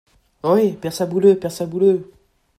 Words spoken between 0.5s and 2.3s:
père Sabouleux! père Sabouleux!